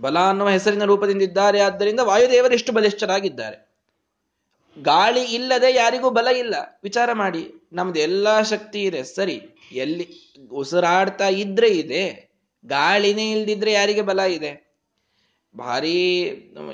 [0.00, 1.60] ಬಲ ಅನ್ನುವ ಹೆಸರಿನ ರೂಪದಿಂದಿದ್ದಾರೆ.
[1.60, 3.71] ಆದ್ದರಿಂದ ವಾಯುದೇವರು ಎಷ್ಟು ಬಲಿಷ್ಠರಾಗಿದ್ದಾರೆ?
[4.78, 6.54] ಗಾಳಿ ಇಲ್ಲದೆ ಯಾರಿಗೂ ಬಲ ಇಲ್ಲ.
[6.82, 7.54] ವಿಚಾರ ಮಾಡಿ.
[7.72, 9.04] ನಮ್ದು ಎಲ್ಲಾ ಶಕ್ತಿ ಇದೆ.
[9.04, 10.08] ಸರಿ, ಎಲ್ಲಿ
[10.50, 12.32] ಉಸಿರಾಡ್ತಾ ಇದ್ರೆ ಇದೆ.
[12.66, 14.72] ಗಾಳಿನೇ ಇಲ್ದಿದ್ರೆ ಯಾರಿಗೆ ಬಲ ಇದೆ?
[15.56, 16.16] ಭಾರಿ,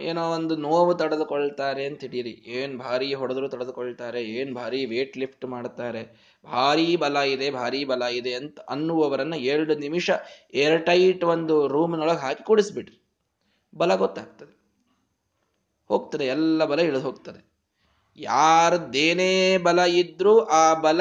[0.01, 2.43] ಏನೋ ಒಂದು ನೋವು ತಡೆದುಕೊಳ್ತಾರೆ ಅಂತ ಹಿಡೀರಿ.
[2.47, 4.25] ಏನ್ ಭಾರಿ ಹೊಡೆದ್ರು ತಡೆದುಕೊಳ್ತಾರೆ.
[4.25, 6.35] ಏನ್ ಭಾರಿ ವೇಟ್ ಲಿಫ್ಟ್ ಮಾಡ್ತಾರೆ.
[6.45, 10.11] ಭಾರಿ ಬಲ ಇದೆ, ಭಾರಿ ಬಲ ಇದೆ ಅಂತ ಅನ್ನುವವರನ್ನ ಎರಡು ನಿಮಿಷ
[10.55, 13.03] ಏರ್ ಟೈಟ್ ಒಂದು ರೂಮ್ನೊಳಗೆ ಹಾಕಿ ಕೂಡಿಸ್ಬಿಡ್ರಿ.
[13.75, 14.59] ಬಲ ಗೊತ್ತಾಗ್ತದೆ.
[15.89, 16.27] ಹೋಗ್ತದೆ.
[16.27, 17.48] ಎಲ್ಲ ಬಲ ಇಳಿದು ಹೋಗ್ತದೆ.
[18.19, 21.01] ಯಾರದ್ದೇನೇ ಬಲ ಇದ್ರೂ ಆ ಬಲ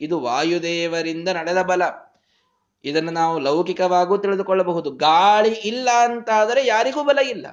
[0.00, 1.82] ಇದು ವಾಯುದೇವರಿಂದ ನಡೆದ ಬಲ.
[2.84, 4.90] ಇದನ್ನು ನಾವು ಲೌಕಿಕವಾಗೂ ತಿಳಿದುಕೊಳ್ಳಬಹುದು.
[4.90, 7.46] ಗಾಳಿ ಇಲ್ಲ ಅಂತಾದರೆ ಯಾರಿಗೂ ಬಲ ಇಲ್ಲ.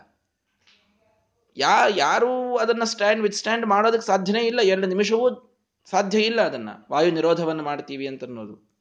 [1.57, 4.59] ಯಾ, ಯಾರೂ ಅದನ್ನು ಸ್ಟ್ಯಾಂಡ್ ವಿತ್ ಸ್ಟ್ಯಾಂಡ್ ಮಾಡೋದಕ್ಕೆ ಸಾಧ್ಯನೇ ಇಲ್ಲ.
[4.59, 5.55] ಎರಡು ನಿಮಿಷವೂ
[5.89, 6.87] ಸಾಧ್ಯ ಇಲ್ಲ ಅದನ್ನು.
[6.91, 8.71] ವಾಯು ನಿರೋಧವನ್ನು ಮಾಡ್ತೀವಿ ಅಂತ ಅನ್ನೋದು.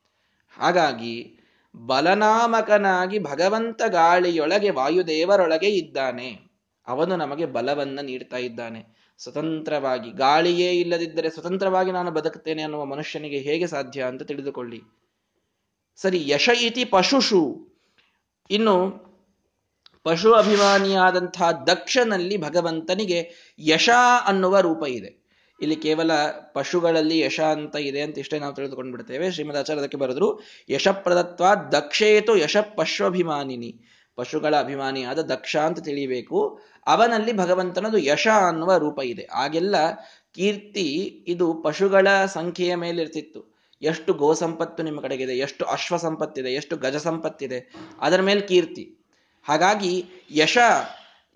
[0.59, 1.37] ಹಾಗಾಗಿ
[1.77, 6.41] ಬಲನಾಮಕನಾಗಿ ಭಗವಂತ ಗಾಳಿಯೊಳಗೆ ವಾಯುದೇವರೊಳಗೆ ಇದ್ದಾನೆ.
[6.89, 9.00] ಅವನು ನಮಗೆ ಬಲವನ್ನು ನೀಡ್ತಾ ಇದ್ದಾನೆ.
[9.23, 14.83] ಸ್ವತಂತ್ರವಾಗಿ, ಗಾಳಿಯೇ ಇಲ್ಲದಿದ್ದರೆ ಸ್ವತಂತ್ರವಾಗಿ ನಾನು ಬದುಕುತ್ತೇನೆ ಅನ್ನುವ ಮನುಷ್ಯನಿಗೆ ಹೇಗೆ ಸಾಧ್ಯ ಅಂತ ತಿಳಿದುಕೊಳ್ಳಿ.
[15.97, 17.69] ಸರಿ, ಯಶ ಇತಿ ಪಶುಷು.
[18.51, 18.91] ಇನ್ನು,
[20.05, 23.91] ಪಶು ಅಭಿಮಾನಿಯಾದಂತಹ ದಕ್ಷನಲ್ಲಿ ಭಗವಂತನಿಗೆ ಯಶ
[24.27, 25.21] ಅನ್ನುವ ರೂಪ ಇದೆ.
[25.61, 26.11] ಇಲ್ಲಿ ಕೇವಲ
[26.53, 32.57] ಪಶುಗಳಲ್ಲಿ ಯಶ ಅಂತ ಇದೆ ಅಂತ ಇಷ್ಟೇ ನಾವು ತಿಳಿದುಕೊಂಡು ಬಿಡ್ತೇವೆ ಶ್ರೀಮದ್ ಅದಕ್ಕೆ ಬರೆದ್ರು, ಯಶಪ್ರದತ್ವ ದಕ್ಷೇತು ಯಶ
[32.57, 33.85] ಪಶ್ವಭಿಮಾನಿನಿ
[34.21, 36.39] ಪಶುಗಳ ಅಭಿಮಾನಿಯಾದ ದಕ್ಷ ಅಂತ ತಿಳಿಬೇಕು.
[36.87, 39.25] ಅವನಲ್ಲಿ ಭಗವಂತನದು ಯಶ ಅನ್ನುವ ರೂಪ ಇದೆ.
[39.35, 39.77] ಆಗೆಲ್ಲ
[40.35, 40.89] ಕೀರ್ತಿ
[41.29, 43.41] ಇದು ಪಶುಗಳ ಸಂಖ್ಯೆಯ ಮೇಲಿರ್ತಿತ್ತು
[43.83, 47.59] ಎಷ್ಟು ಗೋ ಸಂಪತ್ತು ನಿಮ್ಮ ಕಡೆಗಿದೆ, ಎಷ್ಟು ಅಶ್ವ ಸಂಪತ್ತಿದೆ ಎಷ್ಟು ಗಜ ಸಂಪತ್ತಿದೆ
[48.01, 48.85] ಅದರ ಮೇಲೆ ಕೀರ್ತಿ.
[49.49, 49.93] ಹಾಗಾಗಿ
[50.31, 50.59] ಯಶ,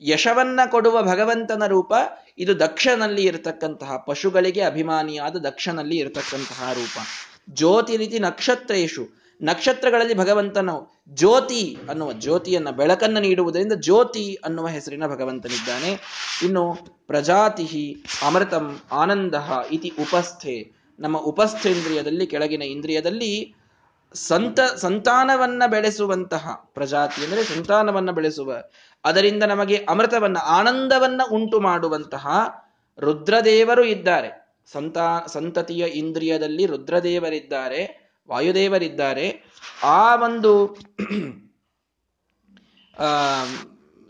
[0.00, 1.92] ಯಶವನ್ನ ಕೊಡುವ ಭಗವಂತನ ರೂಪ
[2.38, 6.96] ಇದು ದಕ್ಷನಲ್ಲಿ ಇರತಕ್ಕಂತಹ, ಪಶುಗಳಿಗೆ ಅಭಿಮಾನಿಯಾದ ದಕ್ಷನಲ್ಲಿ ಇರತಕ್ಕಂತಹ ರೂಪ.
[7.50, 15.98] ಜ್ಯೋತಿ ರೀತಿ ನಕ್ಷತ್ರೇಶು ನಕ್ಷತ್ರಗಳಲ್ಲಿ ಭಗವಂತನು ಜ್ಯೋತಿ ಅನ್ನುವ ಜ್ಯೋತಿಯನ್ನ ಬೆಳಕನ್ನು ನೀಡುವುದರಿಂದ ಜ್ಯೋತಿ ಅನ್ನುವ ಹೆಸರಿನ ಭಗವಂತನಿದ್ದಾನೆ.
[16.42, 19.34] ಇನ್ನು ಪ್ರಜಾತಿ ಅಮೃತಂ ಆನಂದ
[19.70, 20.84] ಇತಿ ಉಪಸ್ಥೆ.
[21.00, 23.54] ನಮ್ಮ ಉಪಸ್ಥೇಂದ್ರಿಯದಲ್ಲಿ, ಕೆಳಗಿನ ಇಂದ್ರಿಯದಲ್ಲಿ
[24.14, 28.56] ಸಂತ, ಸಂತಾನವನ್ನ ಬೆಳೆಸುವಂತಹ ಪ್ರಜಾತಿ ಅಂದರೆ ಸಂತಾನವನ್ನ ಬೆಳೆಸುವ.
[29.04, 32.26] ಅದರಿಂದ ನಮಗೆ ಅಮೃತವನ್ನ, ಆನಂದವನ್ನ ಉಂಟು ಮಾಡುವಂತಹ
[32.98, 34.56] ರುದ್ರದೇವರು ಇದ್ದಾರೆ.
[34.72, 38.03] ಸಂತಾ, ಸಂತತಿಯ ಇಂದ್ರಿಯದಲ್ಲಿ ರುದ್ರದೇವರಿದ್ದಾರೆ.
[38.28, 39.42] ವಾಯುದೇವರಿದ್ದಾರೆ.
[39.82, 40.76] ಆ ಒಂದು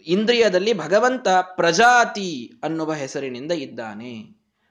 [0.07, 4.27] ಇಂದ್ರಿಯದಲ್ಲಿ ಭಗವಂತ ಪ್ರಜಾತಿ ಅನ್ನುವ ಹೆಸರಿನಿಂದ ಇದ್ದಾನೆ.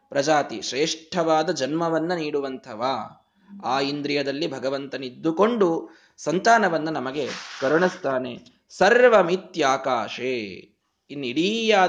[0.09, 2.85] ಪ್ರಜಾತಿ, ಶ್ರೇಷ್ಠವಾದ ಜನ್ಮವನ್ನ ನೀಡುವಂಥವ.
[3.65, 7.29] ಆ ಇಂದ್ರಿಯದಲ್ಲಿ ಭಗವಂತನಿದ್ದುಕೊಂಡು ಸಂತಾನವನ್ನ ನಮಗೆ
[7.61, 8.39] ಕರುಣಿಸ್ತಾನೆ.
[8.69, 10.69] ಸರ್ವಮಿತ್ಯಾಕಾಶೇ.
[11.09, 11.25] ಇನ್ನು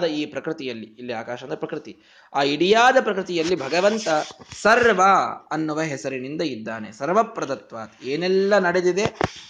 [0.04, 1.98] ಈ ಪ್ರಕೃತಿಯಲ್ಲಿ, ಇಲ್ಲಿ ಆಕಾಶ ಅಂದ್ರೆ ಪ್ರಕೃತಿ.
[2.34, 4.08] ಆ ಇಡಿಯಾದ ಪ್ರಕೃತಿಯಲ್ಲಿ ಭಗವಂತ
[4.62, 5.02] ಸರ್ವ
[5.52, 6.92] ಅನ್ನುವ ಹೆಸರಿನಿಂದ ಇದ್ದಾನೆ.
[6.92, 9.04] ಸರ್ವಪ್ರದತ್ವ ಏನೆಲ್ಲ ನಡೆದಿದೆ,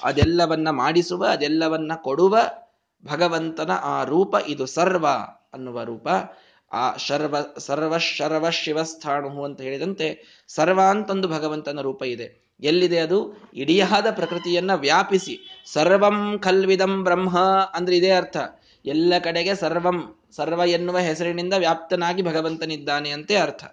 [0.05, 2.39] ಅದೆಲ್ಲವನ್ನ ಮಾಡಿಸುವ, ಅದೆಲ್ಲವನ್ನ ಕೊಡುವ
[3.07, 5.07] ಭಗವಂತನ ಆ ರೂಪ ಇದು ಸರ್ವ
[5.55, 6.09] ಅನ್ನುವ ರೂಪ.
[6.73, 12.45] ಆ ಶರ್ವ, ಸರ್ವ ಶರ್ವ ಶಿವಸ್ಥಾಣು ಅಂತ ಹೇಳಿದಂತೆ ಸರ್ವ ಅಂತಂದು ಭಗವಂತನ ರೂಪ ಇದೆ.
[12.61, 13.51] ಎಲ್ಲಿದೆ ಅದು?
[13.55, 15.63] ಇಡಿಯಾದ ಪ್ರಕೃತಿಯನ್ನ ವ್ಯಾಪಿಸಿ.
[15.73, 17.39] ಸರ್ವಂ ಖಲ್ವಿದಂ ಬ್ರಹ್ಮ
[17.75, 18.37] ಅಂದ್ರೆ ಇದೇ ಅರ್ಥ.
[18.87, 23.65] ಎಲ್ಲ ಕಡೆಗೆ ಸರ್ವಂ ಸರ್ವ ಎನ್ನುವ ಹೆಸರಿನಿಂದ ವ್ಯಾಪ್ತನಾಗಿ ಭಗವಂತನಿದ್ದಾನೆ ಅಂತೆ ಅರ್ಥ.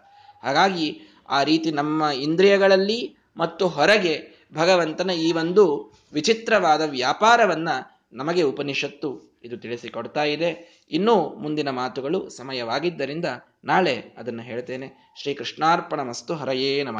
[0.44, 7.70] ಹಾಗಾಗಿ ಆ ರೀತಿ ನಮ್ಮ ಇಂದ್ರಿಯಗಳಲ್ಲಿ ಮತ್ತು ಹೊರಗೆ ಭಗವಂತನ ಈ ಒಂದು ವಿಚಿತ್ರವಾದ ವ್ಯಾಪಾರವನ್ನ
[8.14, 10.82] ನಮಗೆ ಉಪನಿಷತ್ತು ಇದು ತಿಳಿಸಿಕೊಡ್ತಾ ಇದೆ.
[10.92, 13.26] ಇನ್ನೂ ಮುಂದಿನ ಮಾತುಗಳು ಸಮಯವಾಗಿದ್ದರಿಂದ
[13.66, 15.14] ನಾಳೆ ಅದನ್ನು ಹೇಳ್ತೇನೆ.
[15.22, 16.84] ಶ್ರೀ ಕೃಷ್ಣಾರ್ಪಣ ಮಸ್ತು ಹರಯೇ